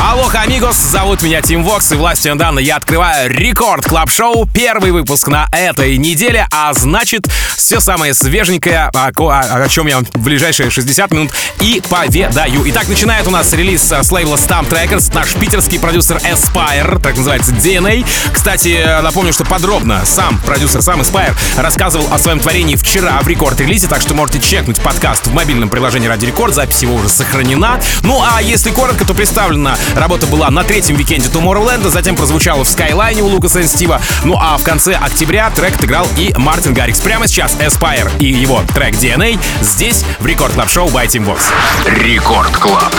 Алло, 0.00 0.30
амигос, 0.32 0.76
зовут 0.76 1.22
меня 1.22 1.42
Team 1.42 1.64
Vox, 1.64 1.90
и 1.90 1.96
властью 1.96 2.36
данной 2.36 2.62
я 2.62 2.76
открываю 2.76 3.30
Record 3.30 3.84
Club 3.84 4.10
Show, 4.10 4.46
первый 4.46 4.92
выпуск 4.92 5.26
на 5.26 5.48
этой 5.50 5.96
неделе, 5.96 6.46
а 6.52 6.72
значит, 6.72 7.26
все 7.56 7.80
самое 7.80 8.14
свеженькое, 8.14 8.90
о, 8.94 9.10
о, 9.14 9.64
о 9.64 9.68
чем 9.68 9.88
я 9.88 9.98
в 9.98 10.18
ближайшие 10.18 10.70
60 10.70 11.10
минут 11.10 11.32
и 11.60 11.82
поведаю. 11.90 12.62
Итак, 12.66 12.88
начинает 12.88 13.26
у 13.26 13.30
нас 13.30 13.52
релиз 13.52 13.90
с 13.90 14.12
лейбла 14.12 14.36
STMPD 14.36 14.68
Records, 14.68 15.12
наш 15.12 15.34
питерский 15.34 15.80
продюсер 15.80 16.18
Aspire, 16.18 17.00
так 17.00 17.16
называется 17.16 17.52
DNA. 17.52 18.06
Кстати, 18.32 19.02
напомню, 19.02 19.32
что 19.32 19.44
подробно 19.44 20.04
сам 20.04 20.38
продюсер, 20.38 20.80
сам 20.80 21.00
Aspire 21.00 21.34
рассказывал 21.56 22.06
о 22.12 22.18
своем 22.18 22.38
творении 22.38 22.76
вчера 22.76 23.20
в 23.20 23.28
рекорд-релизе, 23.28 23.88
так 23.88 24.00
что 24.00 24.14
можете 24.14 24.40
чекнуть 24.40 24.80
подкаст 24.80 25.26
в 25.26 25.34
мобильном 25.34 25.68
приложении 25.68 26.06
Ради 26.06 26.26
Рекорд, 26.26 26.54
запись 26.54 26.82
его 26.82 26.94
уже 26.94 27.08
сохранена. 27.08 27.80
Ну 28.02 28.22
а 28.22 28.40
если 28.40 28.70
коротко, 28.70 29.04
то 29.04 29.12
представлена 29.12 29.76
Работа 29.94 30.26
была 30.26 30.50
на 30.50 30.64
третьем 30.64 30.96
викенде 30.96 31.28
Tomorrowland, 31.28 31.88
затем 31.90 32.16
прозвучала 32.16 32.64
в 32.64 32.68
Скайлайне 32.68 33.22
у 33.22 33.26
Лукаса 33.26 33.60
и 33.60 33.66
Стива. 33.66 34.00
Ну 34.24 34.36
а 34.38 34.56
в 34.56 34.62
конце 34.62 34.94
октября 34.94 35.50
трек 35.50 35.76
отыграл 35.76 36.06
и 36.16 36.32
Мартин 36.36 36.74
Гаррикс. 36.74 37.00
Прямо 37.00 37.26
сейчас 37.26 37.56
Aspire 37.56 38.10
и 38.18 38.26
его 38.26 38.62
трек 38.74 38.94
DNA 38.94 39.38
здесь 39.60 40.04
в 40.18 40.26
Record 40.26 40.54
Club 40.54 40.70
Show 40.70 40.88
by 40.88 41.06
Team 41.06 41.24
Vox. 41.24 41.40
Record 41.86 42.56
Club. 42.56 42.94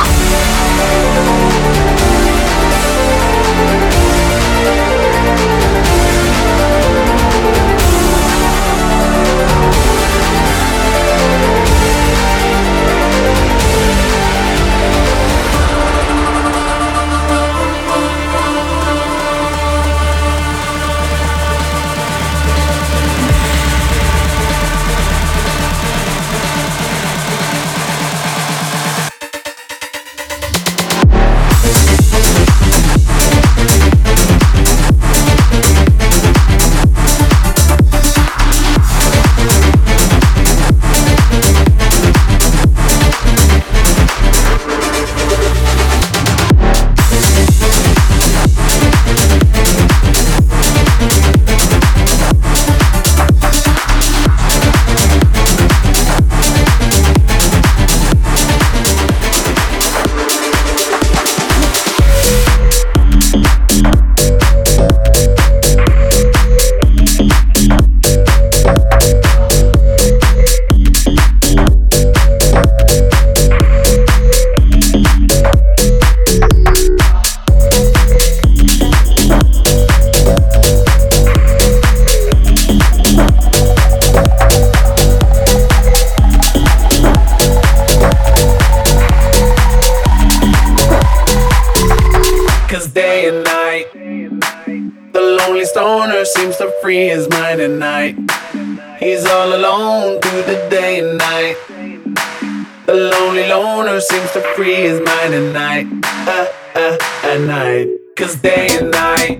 Baby 104.70 104.84
is 104.84 105.02
mine 105.02 105.34
at 105.34 105.52
night, 105.52 105.88
uh, 106.28 106.46
uh, 106.76 106.98
at 107.24 107.42
night. 107.42 107.88
Cause 108.16 108.36
day 108.36 108.68
and 108.80 108.92
night, 108.92 109.40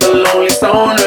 the 0.00 0.24
lonely 0.24 0.48
soul. 0.48 0.97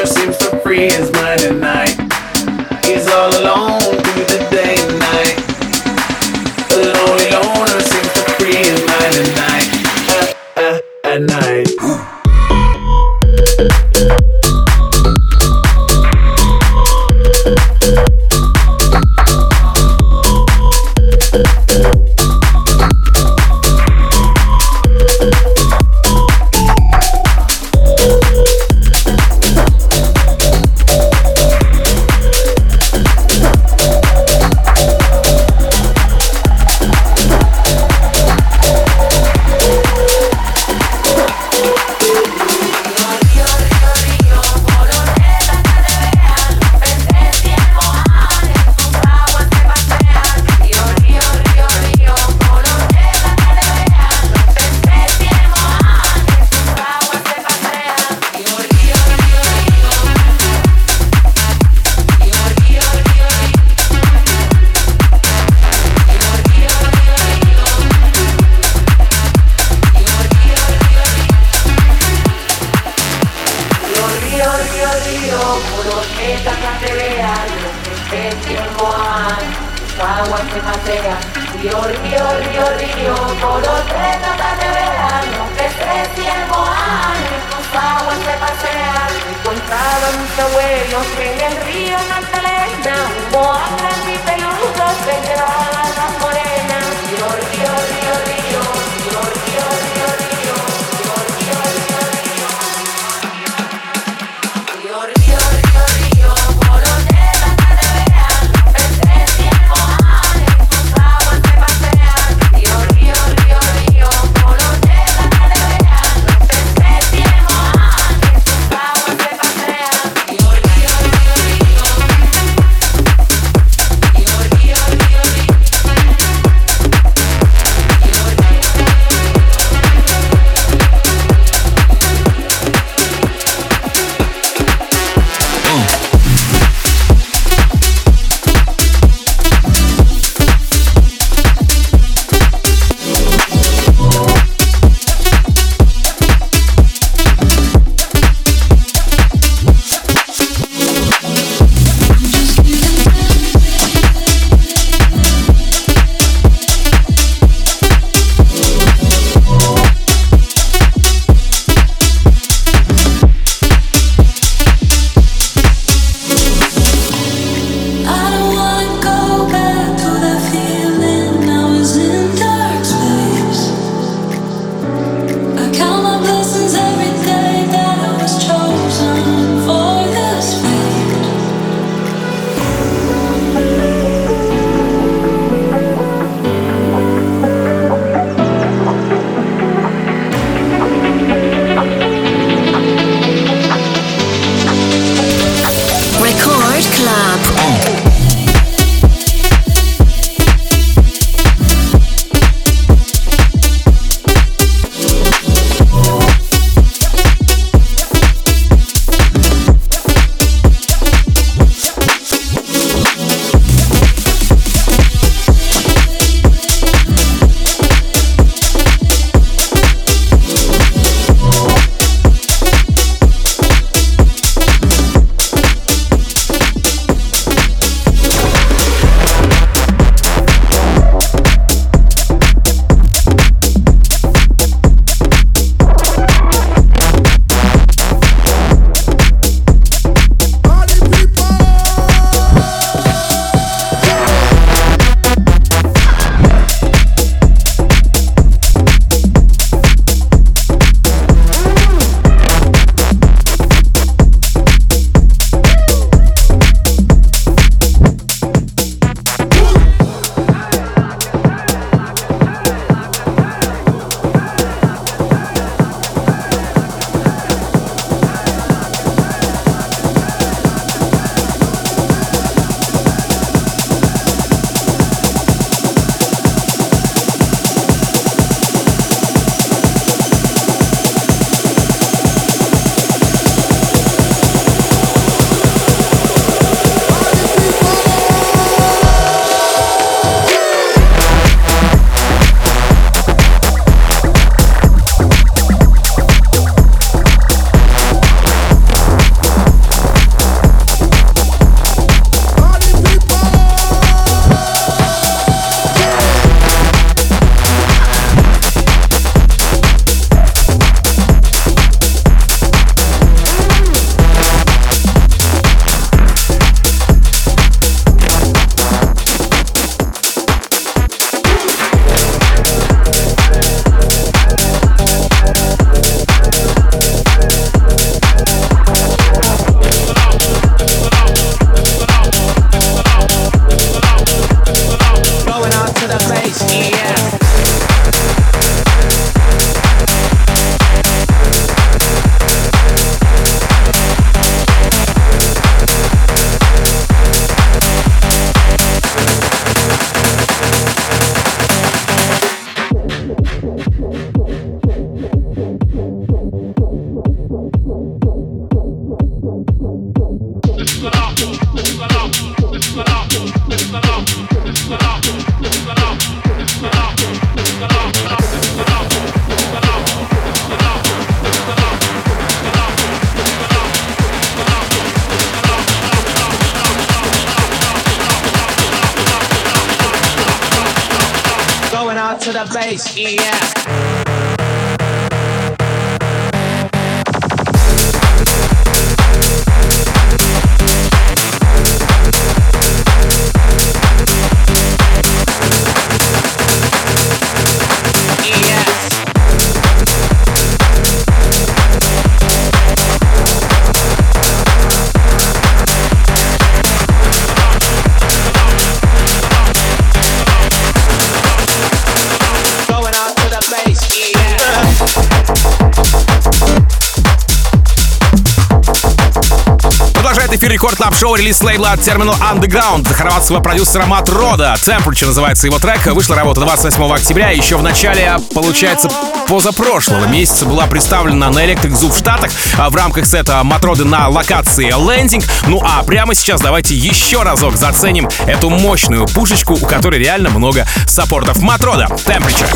Record 420.72 420.96
Club 420.96 421.14
Show 421.14 421.34
релиз 421.34 421.62
лейбла 421.62 421.92
от 421.92 422.00
Terminal 422.00 422.34
Underground 422.40 423.06
хорватского 423.12 423.60
продюсера 423.60 424.06
Matroda. 424.06 424.74
Temperature 424.82 425.26
называется 425.26 425.66
его 425.66 425.78
трек. 425.78 426.06
Вышла 426.06 426.34
работа 426.34 426.62
28 426.62 427.12
октября. 427.12 427.50
Еще 427.50 427.76
в 427.76 427.82
начале, 427.82 428.38
получается, 428.54 429.10
позапрошлого 429.48 430.24
месяца 430.28 430.64
была 430.64 430.86
представлена 430.86 431.50
на 431.50 431.66
Electric 431.66 431.90
Zoo 431.90 432.10
в 432.10 432.16
Штатах 432.16 432.50
а 432.78 432.88
в 432.88 432.96
рамках 432.96 433.26
сета 433.26 433.62
Matroda 433.62 434.06
на 434.06 434.28
локации 434.28 434.86
Лендинг. 434.88 435.44
Ну 435.66 435.78
а 435.84 436.02
прямо 436.04 436.34
сейчас 436.34 436.62
давайте 436.62 436.94
еще 436.94 437.42
разок 437.42 437.76
заценим 437.76 438.30
эту 438.46 438.70
мощную 438.70 439.26
пушечку, 439.26 439.74
у 439.74 439.86
которой 439.86 440.18
реально 440.20 440.48
много 440.48 440.86
саппортов. 441.06 441.60
Matroda, 441.60 442.06
Temperature. 442.24 442.72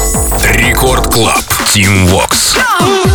Record 0.52 1.11
Club, 1.11 1.40
Team 1.72 2.06
Vox. 2.10 2.58
gonna 2.86 3.05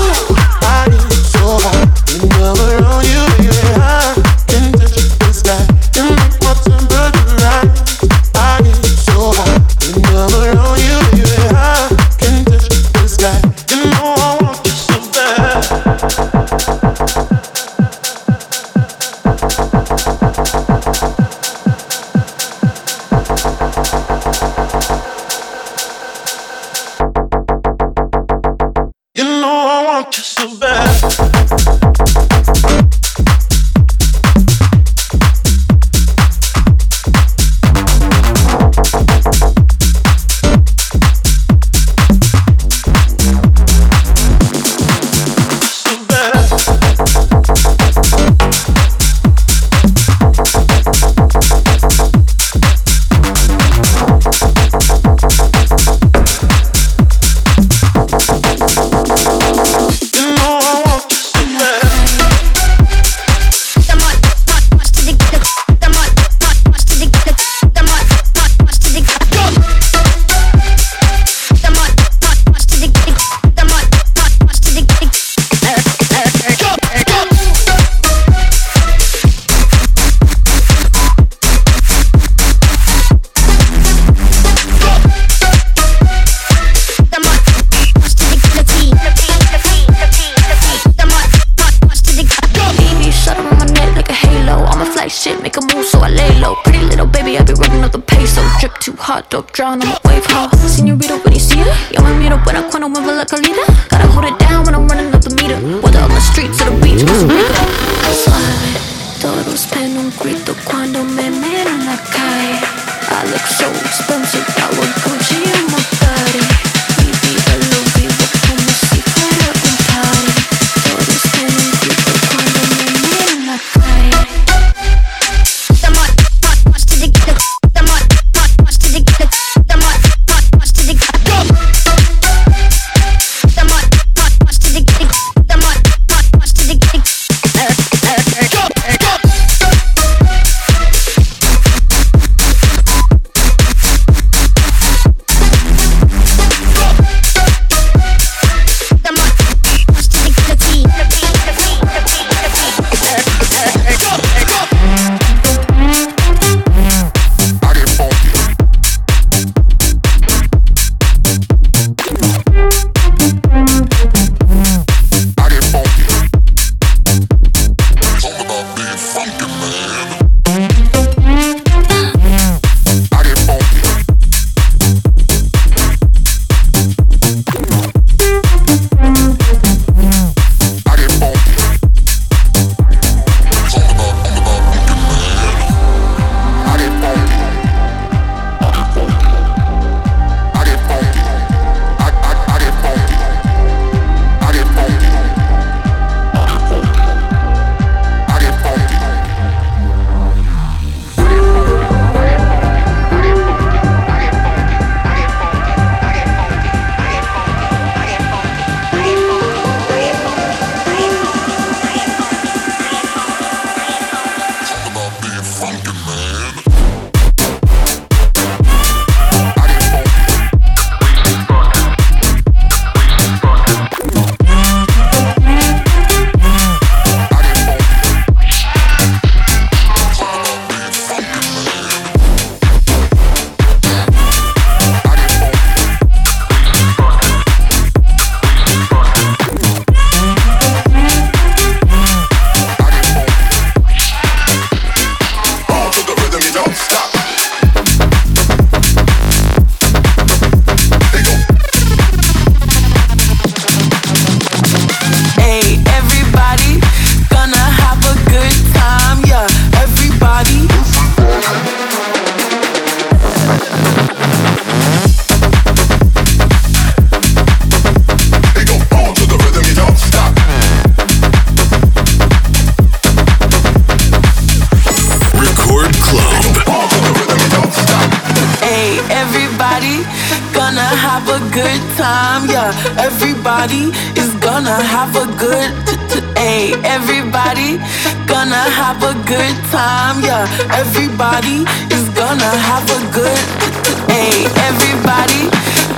have 281.21 281.41
a 281.41 281.53
good 281.53 281.81
time, 281.97 282.49
yeah. 282.49 282.71
Everybody 282.97 283.93
is 284.17 284.33
gonna 284.41 284.73
have 284.81 285.15
a 285.15 285.27
good, 285.37 285.69
hey. 286.37 286.73
Everybody 286.83 287.77
gonna 288.25 288.63
have 288.81 289.01
a 289.03 289.13
good 289.29 289.55
time, 289.69 290.21
yeah. 290.23 290.47
Everybody 290.73 291.65
is 291.93 292.09
gonna 292.17 292.51
have 292.69 292.87
a 292.89 293.01
good, 293.13 293.41
hey. 294.13 294.49
Everybody, 294.69 295.43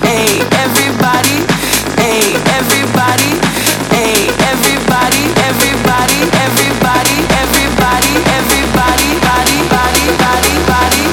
hey. 0.04 0.44
Everybody, 0.64 1.38
hey. 2.04 2.36
Everybody, 2.60 3.32
hey. 3.96 4.28
Everybody, 4.52 5.24
everybody, 5.48 6.20
everybody, 6.44 7.16
everybody, 7.42 8.12
everybody, 8.38 9.10
body, 9.24 9.58
body, 9.72 10.06
body, 10.20 10.54
body. 10.68 11.04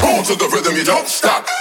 Boom 0.00 0.24
to 0.24 0.34
the 0.34 0.48
rhythm, 0.48 0.76
you 0.76 0.84
don't 0.84 1.08
stop. 1.08 1.59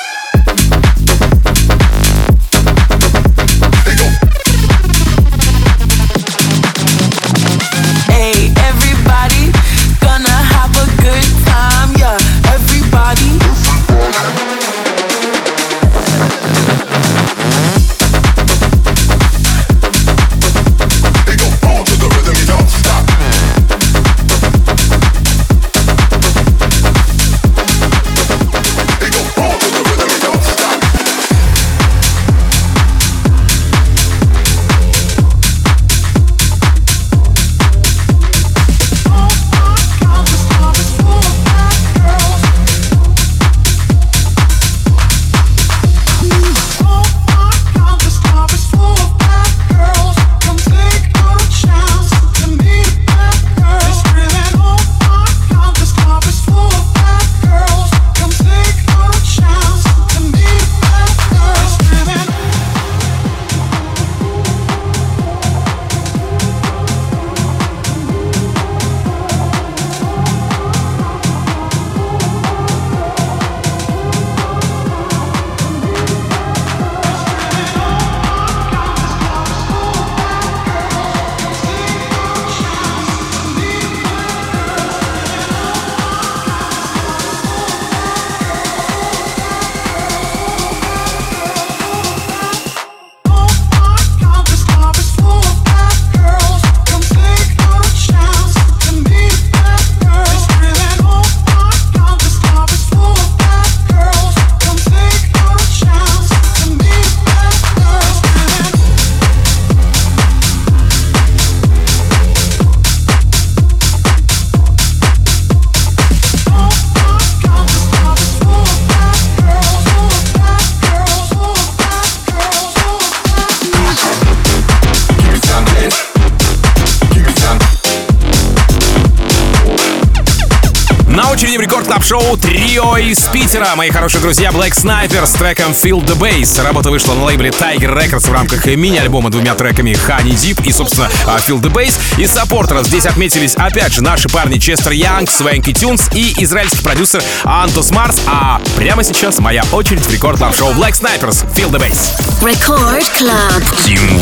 Питера. 133.49 133.75
Мои 133.75 133.89
хорошие 133.89 134.21
друзья 134.21 134.51
Black 134.51 134.73
Sniper 134.73 135.25
с 135.25 135.31
треком 135.31 135.71
Feel 135.71 136.05
the 136.05 136.15
Bass. 136.15 136.63
Работа 136.63 136.91
вышла 136.91 137.15
на 137.15 137.23
лейбле 137.23 137.49
Tiger 137.49 137.97
Records 137.97 138.29
в 138.29 138.31
рамках 138.31 138.67
мини-альбома 138.67 139.31
двумя 139.31 139.55
треками 139.55 139.97
Honey 140.07 140.35
Deep 140.35 140.63
и, 140.67 140.71
собственно, 140.71 141.09
а, 141.25 141.37
Feel 141.37 141.59
the 141.59 141.71
Bass. 141.71 141.95
Из 142.19 142.29
саппортеров 142.29 142.85
здесь 142.85 143.07
отметились, 143.07 143.55
опять 143.55 143.91
же, 143.91 144.03
наши 144.03 144.29
парни 144.29 144.59
Честер 144.59 144.91
Янг, 144.91 145.31
Свенки 145.31 145.73
Тюнс 145.73 146.09
и 146.13 146.35
израильский 146.43 146.83
продюсер 146.83 147.23
Антос 147.43 147.89
Марс. 147.89 148.21
А 148.27 148.61
прямо 148.77 149.03
сейчас 149.03 149.39
моя 149.39 149.63
очередь 149.71 150.05
в 150.05 150.13
рекорд 150.13 150.37
клаб 150.37 150.55
шоу 150.55 150.71
Black 150.73 150.93
Snipers 150.93 151.43
Feel 151.55 151.71
the 151.71 151.79
Bass. 151.79 152.13
Record 152.41 153.03
Club. 153.17 153.63
Team 153.83 154.19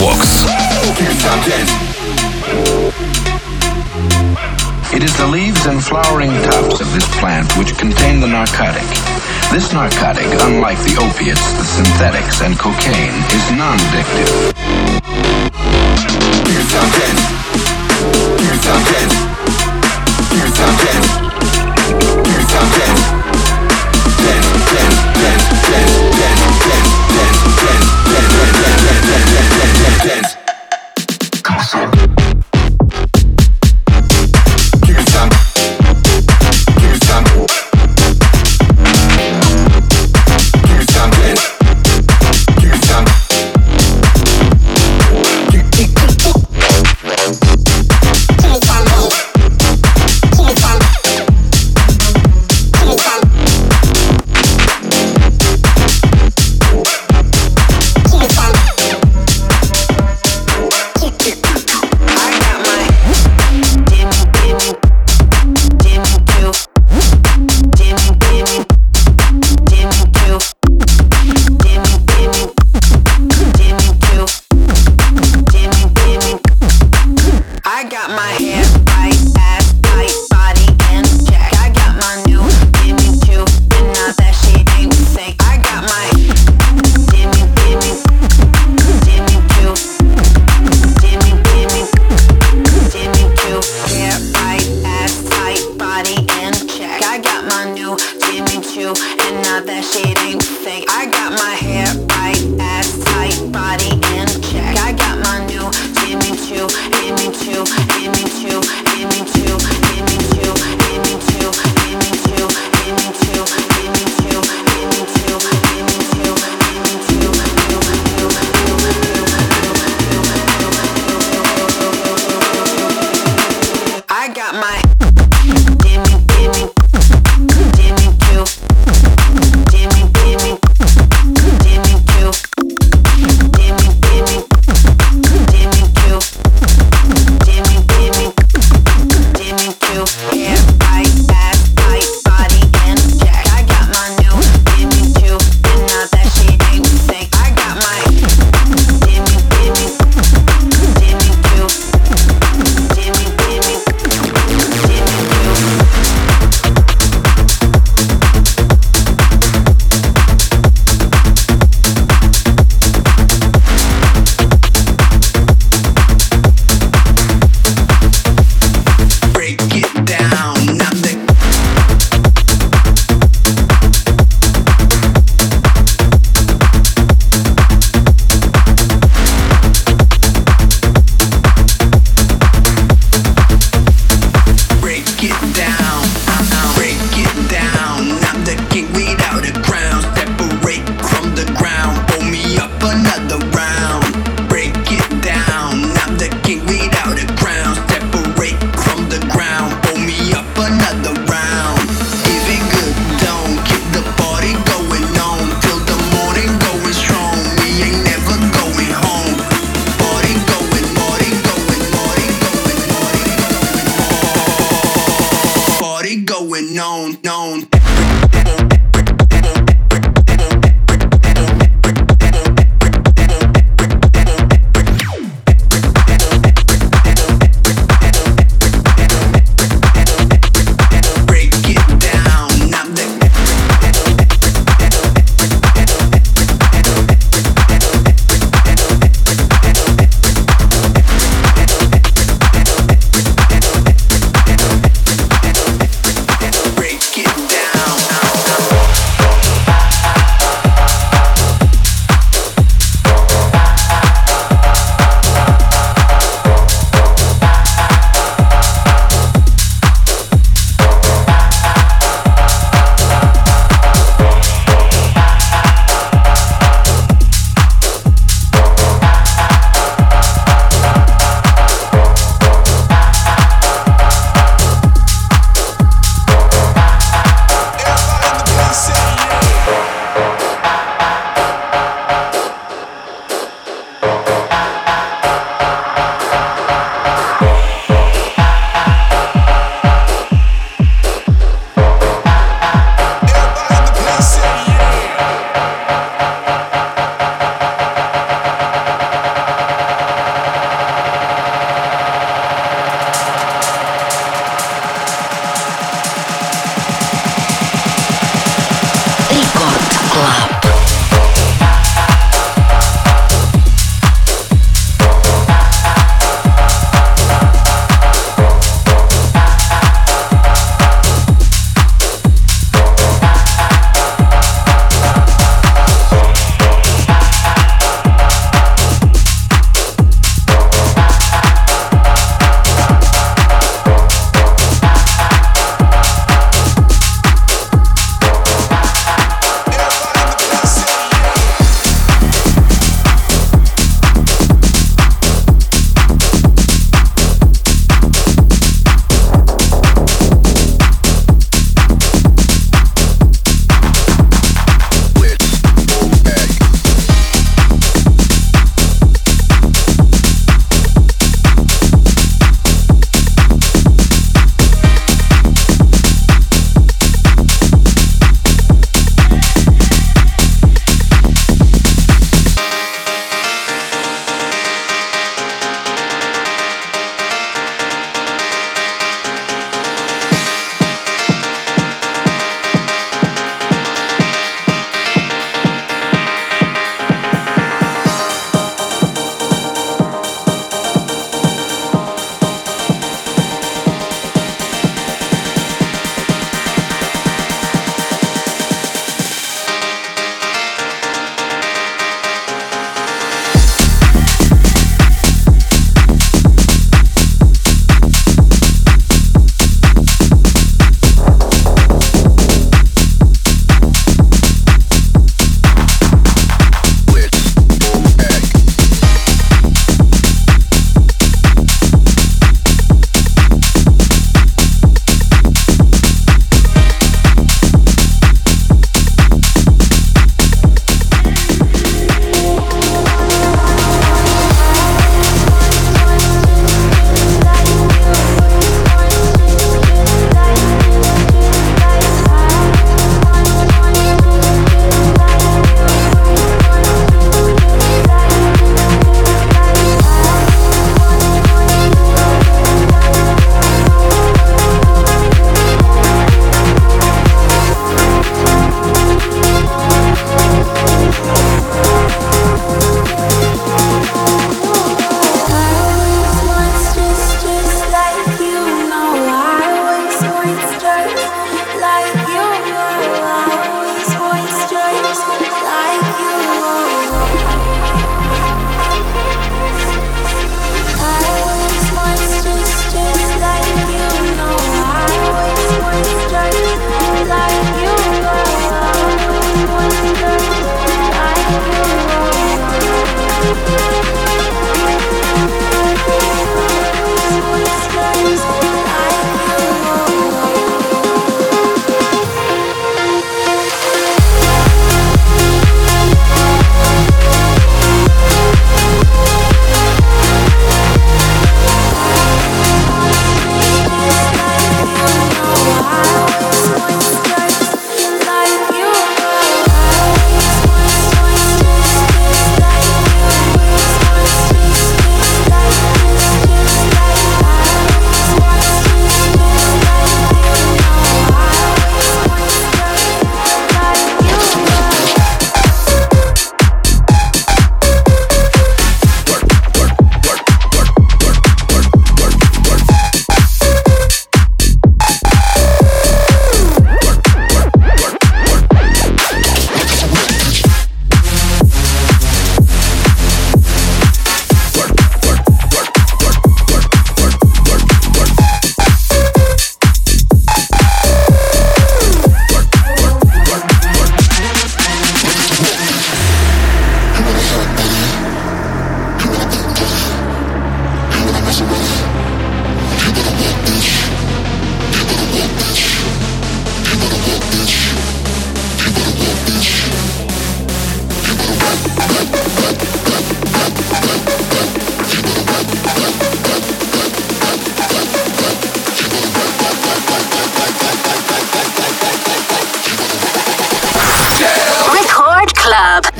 dance. 1.43 1.97
It 4.93 5.03
is 5.03 5.15
the 5.17 5.27
leaves 5.27 5.65
and 5.65 5.83
flowering 5.83 6.31
tops 6.43 6.79
of 6.79 6.93
this 6.93 7.05
plant 7.19 7.51
which 7.57 7.77
contain 7.77 8.21
the 8.21 8.27
narcotic. 8.27 9.06
This 9.49 9.71
narcotic, 9.71 10.27
unlike 10.41 10.77
the 10.79 10.97
opiates, 10.99 11.53
the 11.53 11.63
synthetics, 11.63 12.41
and 12.41 12.59
cocaine, 12.59 13.15
is 13.31 13.51
non-addictive. 13.57 14.53
Here's 16.45 16.71
how 16.73 16.85
dead. 16.91 17.17
Here's 18.41 18.65
how 18.65 18.79
dead. 18.91 19.09
Here's 20.31 20.57
how 20.57 20.83
dead. 20.83 21.16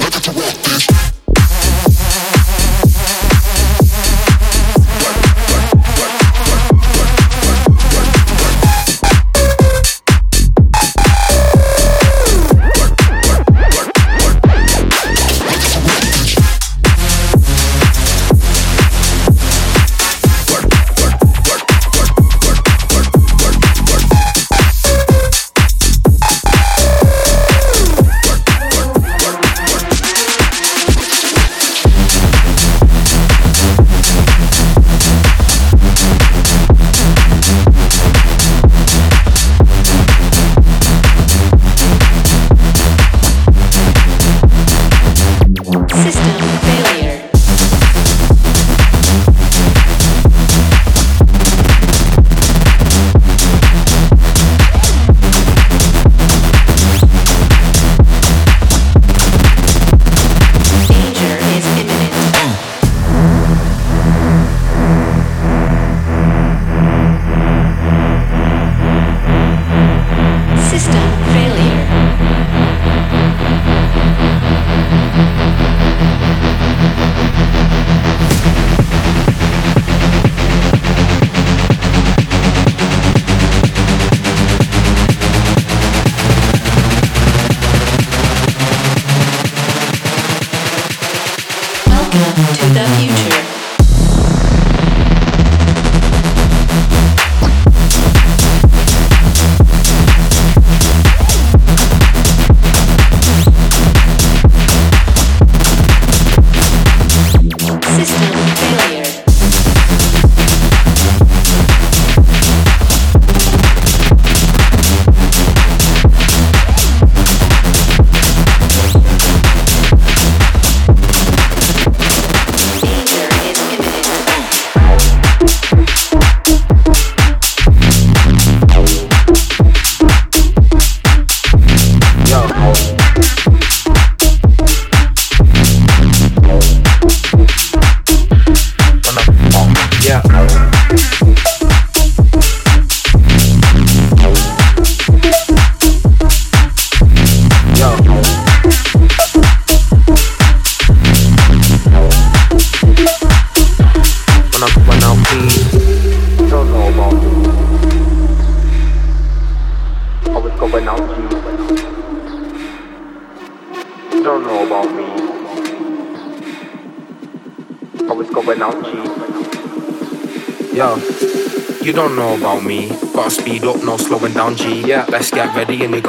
Look 0.07 0.15
at 0.15 0.23
the 0.23 0.31
world. 0.31 0.46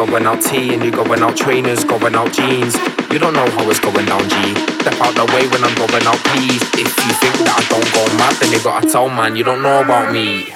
Going 0.06 0.26
out 0.26 0.40
T 0.40 0.72
and 0.72 0.82
you're 0.82 0.92
going 0.92 1.20
out 1.22 1.36
trainers, 1.36 1.82
going 1.82 2.14
out 2.14 2.32
jeans. 2.32 2.76
You 3.10 3.18
don't 3.18 3.32
know 3.32 3.50
how 3.50 3.68
it's 3.68 3.80
going 3.80 4.06
down, 4.06 4.22
G. 4.28 4.54
Step 4.78 4.94
out 5.00 5.14
the 5.16 5.24
way 5.34 5.48
when 5.48 5.64
I'm 5.64 5.74
going 5.74 6.06
out, 6.06 6.18
please. 6.30 6.62
If 6.74 6.86
you 6.86 7.12
think 7.18 7.34
that 7.42 7.50
I 7.58 7.62
don't 7.68 7.92
go 7.92 8.06
mad, 8.16 8.34
then 8.40 8.52
you 8.52 8.62
gotta 8.62 8.88
tell 8.88 9.08
man 9.08 9.34
you 9.34 9.42
don't 9.42 9.60
know 9.60 9.82
about 9.82 10.12
me. 10.12 10.54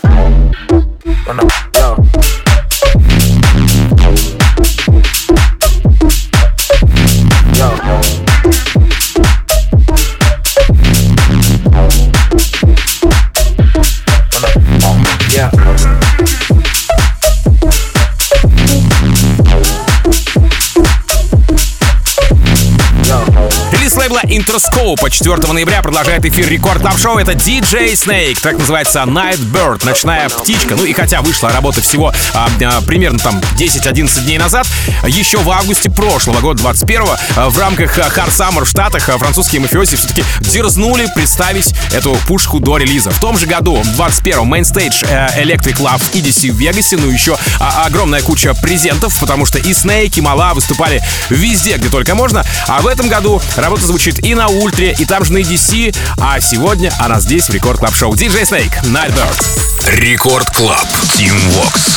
Interscope 24.32 25.10
4 25.10 25.52
ноября 25.52 25.82
продолжает 25.82 26.24
эфир 26.24 26.48
Record 26.48 26.80
Club 26.80 26.98
Show. 26.98 27.18
Это 27.18 27.32
DJ 27.32 27.92
Snake, 27.92 28.40
так 28.40 28.56
называется 28.56 29.00
Nightbird, 29.00 29.84
ночная 29.84 30.30
птичка. 30.30 30.74
Ну 30.74 30.86
и 30.86 30.94
хотя 30.94 31.20
вышла 31.20 31.50
работа 31.52 31.82
всего 31.82 32.14
а, 32.32 32.48
а, 32.64 32.80
примерно 32.80 33.18
там 33.18 33.42
10-11 33.58 34.24
дней 34.24 34.38
назад, 34.38 34.66
еще 35.08 35.38
в 35.38 35.50
августе 35.50 35.90
прошлого 35.90 36.40
года, 36.40 36.62
21-го, 36.62 37.16
а, 37.36 37.50
в 37.50 37.58
рамках 37.58 37.98
а, 37.98 38.08
Hard 38.08 38.30
Summer 38.30 38.64
в 38.64 38.68
Штатах 38.68 39.08
а, 39.08 39.18
французские 39.18 39.60
мафиоси 39.60 39.96
все-таки 39.96 40.24
дерзнули 40.40 41.08
представить 41.14 41.74
эту 41.92 42.14
пушку 42.26 42.60
до 42.60 42.76
релиза. 42.76 43.10
В 43.10 43.20
том 43.20 43.38
же 43.38 43.46
году, 43.46 43.82
в 43.82 44.00
21-м, 44.00 44.52
Mainstage 44.52 45.06
э, 45.08 45.42
Electric 45.42 45.78
Love 45.78 45.98
в 45.98 46.14
EDC 46.14 46.52
в 46.52 46.56
Вегасе, 46.56 46.96
ну 46.96 47.10
еще 47.10 47.36
а, 47.58 47.84
огромная 47.86 48.22
куча 48.22 48.54
презентов, 48.54 49.18
потому 49.18 49.46
что 49.46 49.58
и 49.58 49.72
Snake, 49.72 50.12
и 50.16 50.20
Мала 50.20 50.54
выступали 50.54 51.02
везде, 51.30 51.76
где 51.76 51.88
только 51.88 52.14
можно. 52.14 52.44
А 52.68 52.80
в 52.80 52.86
этом 52.86 53.08
году 53.08 53.40
работа 53.56 53.86
звучит 53.86 54.24
и 54.24 54.34
на 54.34 54.48
Ультре, 54.48 54.94
и 54.98 55.04
там 55.04 55.24
же 55.24 55.32
на 55.32 55.38
EDC, 55.38 55.96
а 56.18 56.40
сегодня 56.40 56.92
она 56.98 57.20
здесь 57.20 57.48
в 57.48 57.50
Record 57.50 57.78
Club 57.80 57.94
Show. 57.94 58.14
DJ 58.14 58.42
Snake, 58.42 58.82
Nightbird. 58.84 59.42
Record 59.88 60.48
Club. 60.50 60.86
Team 61.16 61.34
Vox. 61.56 61.92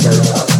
Friends 0.00 0.59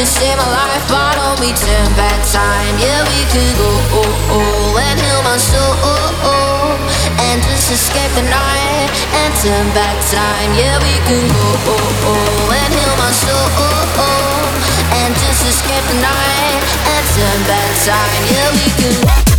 just 0.00 0.16
saved 0.16 0.38
my 0.40 0.48
life, 0.48 0.84
but 0.88 1.12
don't 1.12 1.36
we 1.44 1.52
turn 1.52 1.92
back 1.92 2.16
time? 2.32 2.72
Yeah, 2.80 3.04
we 3.04 3.20
could 3.28 3.52
go 3.60 3.68
oh, 4.00 4.32
oh, 4.32 4.80
and 4.80 4.96
heal 4.96 5.20
my 5.28 5.36
soul 5.36 5.76
oh, 5.76 6.24
oh, 6.24 6.72
and 7.28 7.36
just 7.44 7.68
escape 7.68 8.08
the 8.16 8.24
night 8.24 8.88
and 9.20 9.30
turn 9.44 9.68
back 9.76 10.00
time. 10.08 10.56
Yeah, 10.56 10.80
we 10.80 10.96
can 11.04 11.28
go 11.28 11.48
oh, 11.76 12.08
oh, 12.16 12.48
and 12.48 12.72
heal 12.72 12.96
my 12.96 13.12
soul 13.12 13.48
oh, 13.60 14.00
oh, 14.00 15.04
and 15.04 15.12
just 15.20 15.44
escape 15.44 15.84
the 15.92 16.00
night 16.00 16.60
and 16.96 17.04
turn 17.12 17.40
back 17.44 17.70
time. 17.84 18.22
Yeah, 18.32 18.48
we 18.56 18.66
can. 18.80 19.29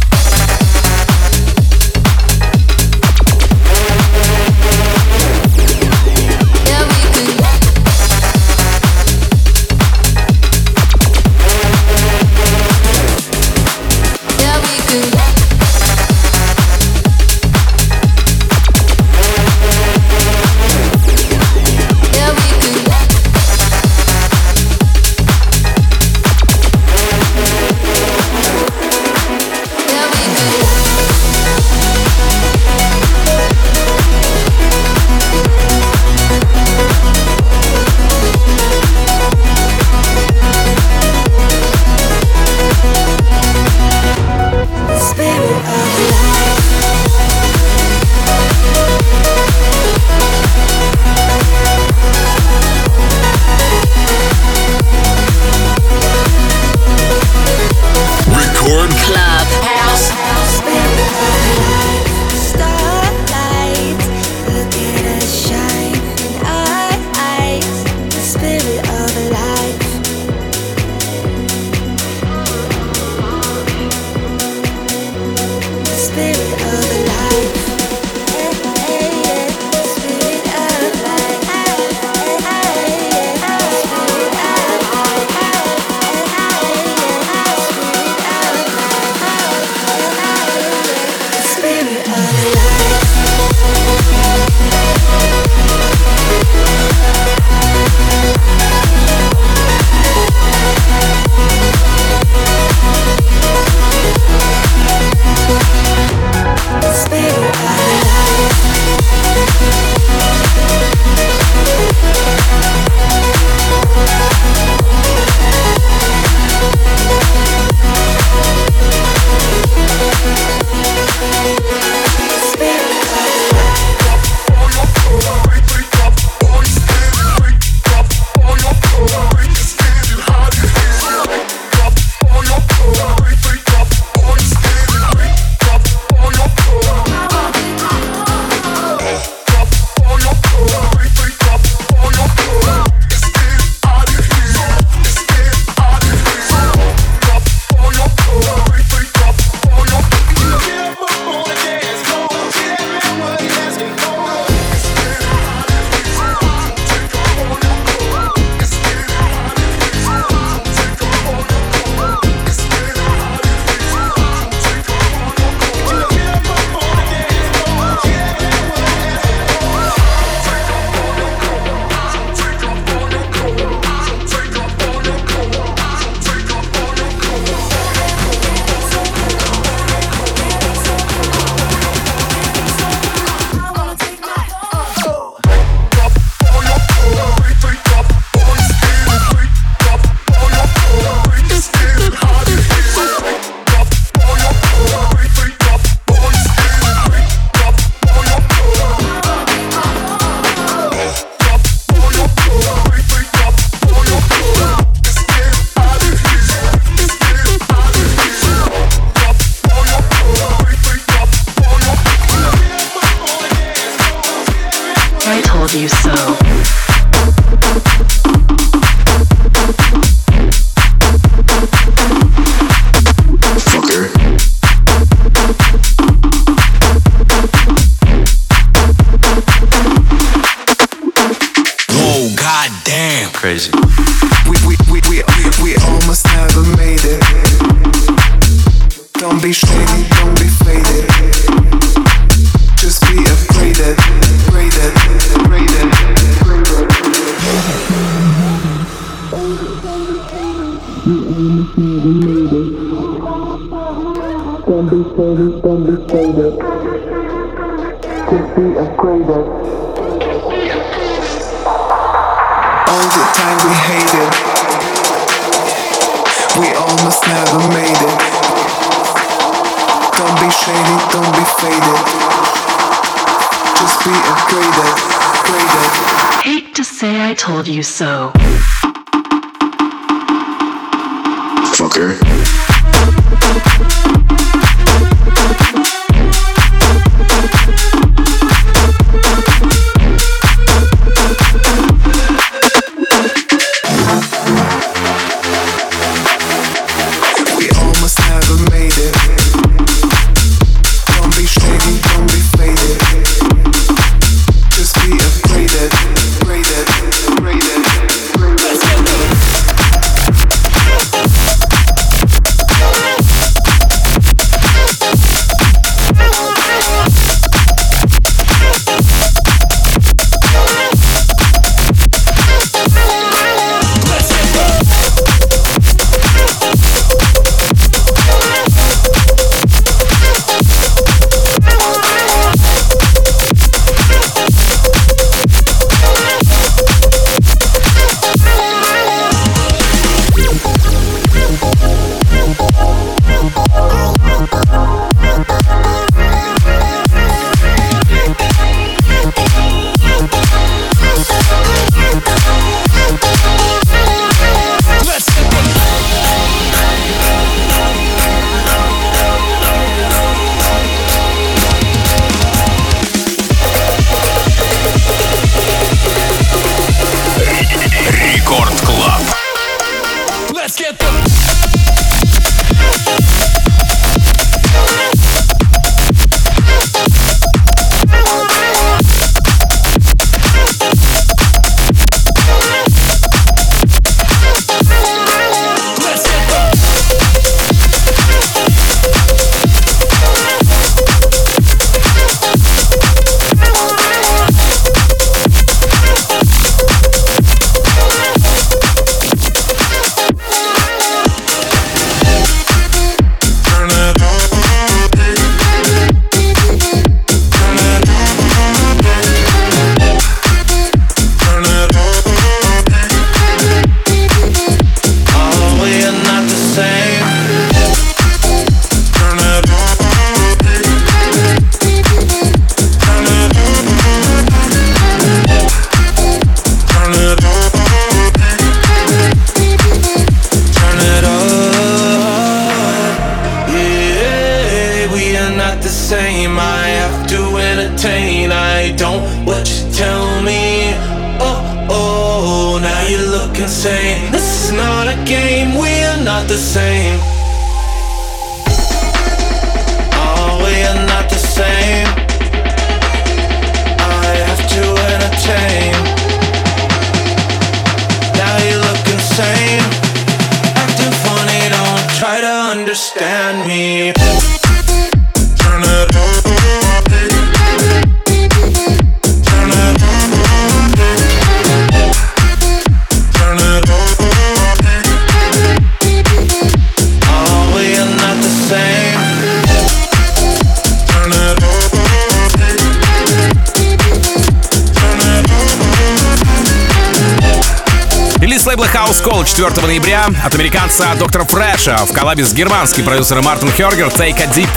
Лейбла 489.42 489.46
House 489.46 489.46
Call 489.46 489.46
4 489.46 489.88
ноября 489.88 490.26
от 490.44 490.54
американца 490.54 491.08
Доктора 491.18 491.46
Фреша 491.46 491.98
в 492.06 492.14
коллабе 492.14 492.44
с 492.44 492.54
германским 492.54 493.06
продюсером 493.06 493.46
Мартин 493.46 493.72
Хергер 493.72 494.08
Take 494.08 494.39
a 494.39 494.48
Deep 494.48 494.70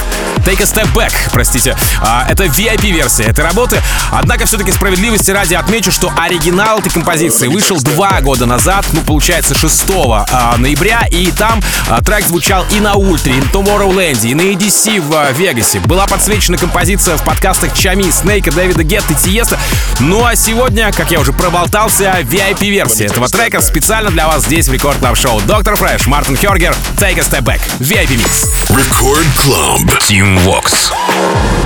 Take 0.45 0.61
a 0.61 0.65
Step 0.65 0.93
Back, 0.93 1.11
простите. 1.33 1.75
А, 2.01 2.27
это 2.29 2.43
VIP-версия 2.43 3.23
этой 3.23 3.43
работы. 3.43 3.81
Однако 4.11 4.45
все-таки 4.45 4.71
справедливости 4.71 5.31
ради 5.31 5.55
отмечу, 5.55 5.91
что 5.91 6.13
оригинал 6.15 6.77
этой 6.77 6.91
композиции 6.91 7.47
вышел 7.47 7.81
два 7.81 8.21
года 8.21 8.45
назад, 8.45 8.85
ну, 8.93 9.01
получается, 9.01 9.57
6 9.57 9.85
а, 10.31 10.55
ноября, 10.57 11.07
и 11.09 11.31
там 11.31 11.63
а, 11.89 12.03
трек 12.03 12.27
звучал 12.27 12.63
и 12.69 12.79
на 12.79 12.93
Ультре, 12.93 13.33
и 13.33 13.37
на 13.37 13.45
Tomorrowland, 13.45 14.27
и 14.27 14.35
на 14.35 14.41
EDC 14.41 15.01
в 15.01 15.31
Вегасе. 15.31 15.79
Была 15.79 16.05
подсвечена 16.05 16.57
композиция 16.57 17.17
в 17.17 17.23
подкастах 17.23 17.73
Чами, 17.73 18.11
Снейка, 18.11 18.51
Дэвида 18.51 18.83
Гетта 18.83 19.13
и 19.13 19.15
Тиеста. 19.15 19.59
Ну 19.99 20.25
а 20.25 20.35
сегодня, 20.35 20.91
как 20.91 21.09
я 21.09 21.19
уже 21.19 21.33
проболтался, 21.33 22.19
VIP-версия 22.21 23.05
этого 23.05 23.27
трека 23.29 23.61
специально 23.61 24.11
для 24.11 24.27
вас 24.27 24.43
здесь 24.43 24.67
в 24.67 24.73
Record 24.73 24.99
Club 24.99 25.17
Show. 25.17 25.41
Dr. 25.41 25.75
Fresch, 25.75 26.05
Мартин 26.05 26.37
Хергер, 26.37 26.75
Take 26.97 27.17
a 27.17 27.23
Step 27.23 27.41
Back, 27.41 27.61
VIP 27.79 28.08
mix. 28.08 28.47
Record 28.69 29.25
Club. 29.43 29.89
Team 30.07 30.34
Vox. 30.39 31.64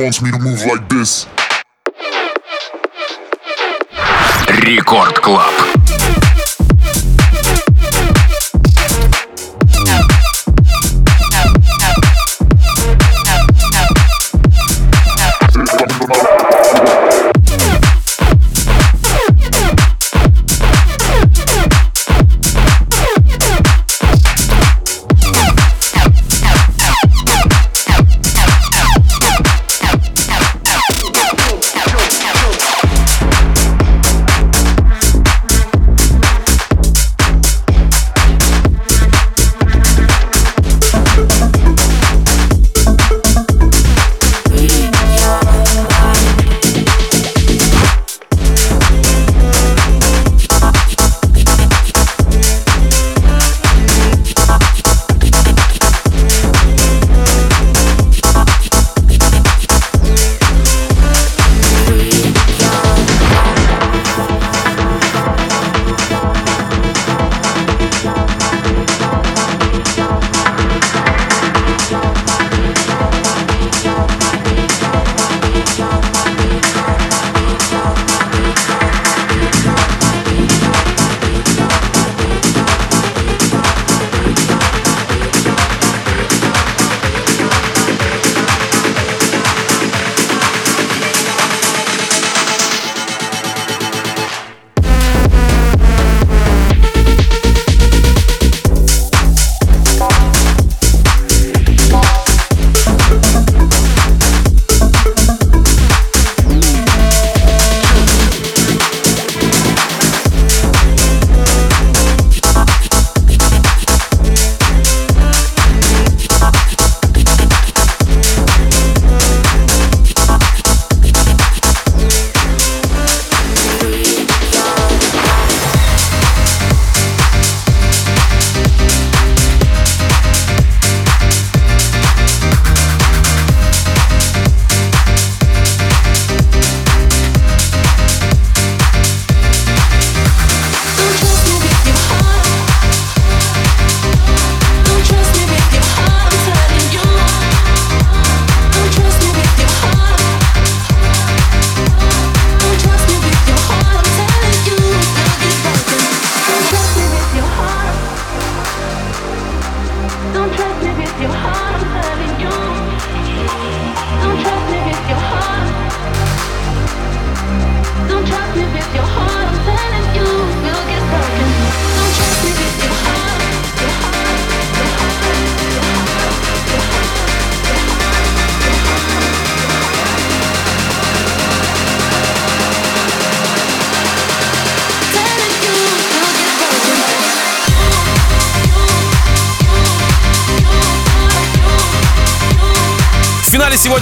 wants 0.00 0.22
me 0.22 0.30
to 0.30 0.38
move 0.38 0.64
like 0.66 0.88
this. 0.88 1.26
Рекорд 4.66 5.20
Клаб. 5.20 5.49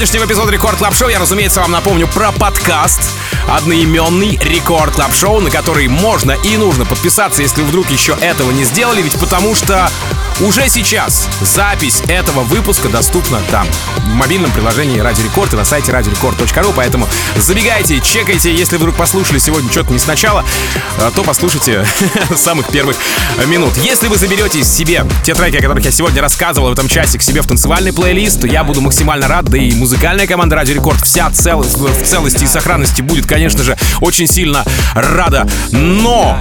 Сегодняшнего 0.10 0.26
эпизода 0.26 0.52
Record 0.52 0.78
Club 0.78 0.96
Show. 0.96 1.10
Я, 1.10 1.20
разумеется, 1.20 1.62
вам 1.62 1.72
напомню 1.72 2.08
про 2.08 2.32
подкаст. 2.32 3.00
Одноименный 3.48 4.40
Record 4.42 4.96
Club 4.96 5.14
Show, 5.14 5.40
на 5.40 5.52
который 5.52 5.88
можно 5.88 6.32
и 6.32 6.58
нужно 6.58 6.84
подписаться, 6.84 7.44
если 7.44 7.62
вдруг 7.62 7.92
еще 7.92 8.18
этого 8.20 8.50
не 8.50 8.64
сделали, 8.64 9.04
ведь 9.04 9.20
потому 9.20 9.54
что 9.54 9.92
уже 10.42 10.70
сейчас 10.70 11.28
запись 11.42 12.02
этого 12.08 12.42
выпуска 12.42 12.88
доступна 12.88 13.40
там, 13.52 13.68
в 13.98 14.14
мобильном 14.14 14.52
приложении 14.52 15.00
Радио 15.00 15.24
Рекорд 15.24 15.54
и 15.54 15.56
на 15.56 15.66
сайте 15.66 15.92
радиорекорд.ру, 15.92 16.74
поэтому 16.76 17.08
забегайте, 17.38 18.00
чекайте, 18.00 18.54
если 18.54 18.78
вдруг 18.78 18.96
послушали 18.96 19.40
сегодня 19.40 19.70
что-то 19.70 19.92
не 19.92 20.00
сначала, 20.00 20.46
э, 20.98 21.12
то 21.14 21.24
послушайте 21.24 21.86
самых 22.36 22.68
первых 22.70 22.96
минут. 23.48 23.76
Если 23.78 24.08
вы 24.08 24.18
заберете 24.18 24.64
себе 24.64 25.06
те 25.24 25.34
треки, 25.34 25.58
о 25.58 25.62
которых 25.62 25.84
я 25.84 25.92
сегодня 25.92 26.22
рассказывал 26.22 26.70
в 26.70 26.74
этом 26.74 26.88
часе, 26.88 27.18
к 27.18 27.22
себе 27.22 27.42
в 27.42 27.48
танцевальный 27.48 27.92
плейлист, 27.92 28.44
я 28.46 28.64
буду 28.64 28.82
максимально 28.82 29.28
рад, 29.28 29.46
да 29.46 29.58
и 29.58 29.74
музыкальная 29.74 30.28
команда 30.28 30.56
Радио 30.56 30.76
Рекорд 30.76 31.02
вся 31.04 31.30
цел... 31.32 31.62
в 31.62 32.04
целости 32.04 32.44
и 32.44 32.48
сохранности 32.48 33.02
будет, 33.02 33.26
конечно 33.26 33.64
же, 33.64 33.78
очень 34.00 34.28
сильно 34.28 34.66
рада. 34.94 35.48
Но 35.72 36.40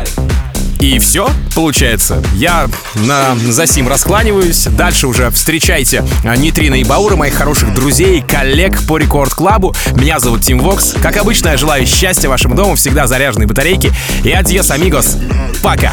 и 0.81 0.99
все, 0.99 1.31
получается. 1.55 2.23
Я 2.35 2.69
на 2.95 3.37
Засим 3.37 3.89
раскланиваюсь. 3.89 4.65
Дальше 4.65 5.07
уже 5.07 5.31
встречайте 5.31 6.05
а, 6.25 6.37
Нитрина 6.37 6.77
и 6.77 6.85
Баура, 6.85 7.17
моих 7.17 7.35
хороших 7.35 7.75
друзей, 7.75 8.23
коллег 8.23 8.83
по 8.87 8.99
Рекорд 8.99 9.35
Клабу. 9.35 9.75
Меня 9.95 10.21
зовут 10.21 10.43
Тим 10.43 10.61
Вокс. 10.61 10.95
Как 11.03 11.17
обычно, 11.17 11.51
я 11.51 11.57
желаю 11.57 11.87
счастья 11.87 12.29
вашему 12.29 12.55
дому, 12.55 12.77
всегда 12.77 13.07
заряженные 13.07 13.47
батарейки. 13.47 13.93
И 14.25 14.31
adiós, 14.31 14.71
amigos. 14.71 15.17
Пока. 15.63 15.93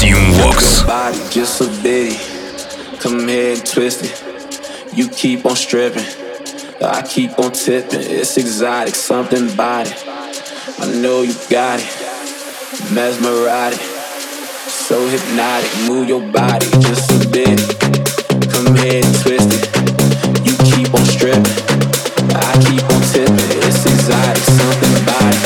Тим 0.00 0.32
Вокс. 0.32 0.84
body 0.88 1.18
just 1.30 1.60
a 1.60 1.66
bitty. 1.82 2.16
Come 3.00 3.28
here 3.28 3.52
and 3.52 3.66
twist 3.66 4.02
it. 4.02 4.14
You 4.94 5.08
keep 5.08 5.44
on 5.44 5.54
stripping. 5.54 6.04
I 6.80 7.02
keep 7.02 7.38
on 7.38 7.52
tipping. 7.52 8.00
It's 8.00 8.36
exotic, 8.36 8.94
something 8.94 9.52
about 9.52 9.86
it. 9.86 10.02
I 10.78 10.86
know 11.00 11.22
you 11.22 11.34
got 11.50 11.80
it. 11.80 11.97
Mesmerize 12.92 13.78
So 14.70 15.06
hypnotic. 15.08 15.70
Move 15.86 16.08
your 16.08 16.20
body 16.32 16.66
just 16.80 17.10
a 17.10 17.28
bit. 17.28 17.58
Come 18.50 18.74
here 18.76 19.02
and 19.04 19.14
twist 19.20 19.50
it. 19.52 19.66
You 20.46 20.56
keep 20.70 20.94
on 20.94 21.04
stripping. 21.04 21.44
I 22.34 22.52
keep 22.64 22.82
on 22.88 23.02
tipping. 23.12 23.50
It's 23.66 23.84
exotic, 23.84 24.42
something 24.42 24.94
about 25.02 25.34
it. 25.34 25.42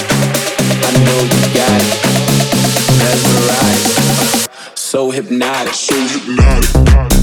I 0.85 0.93
know 1.05 1.19
you 1.33 1.41
got 1.57 1.81
it. 1.83 1.93
Mesmerize 3.01 4.49
So 4.75 5.11
hypnotic. 5.11 5.75
So 5.75 5.95
hypnotic. 5.95 7.22